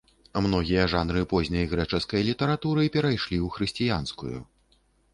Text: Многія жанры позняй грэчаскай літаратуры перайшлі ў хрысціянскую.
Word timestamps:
Многія 0.45 0.85
жанры 0.93 1.21
позняй 1.35 1.69
грэчаскай 1.75 2.21
літаратуры 2.31 2.89
перайшлі 2.99 3.37
ў 3.45 3.55
хрысціянскую. 3.59 4.37